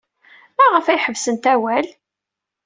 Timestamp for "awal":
1.53-1.87